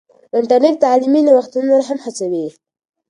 [0.37, 2.45] انټرنیټ تعلیمي نوښتونه نور هم هڅوي.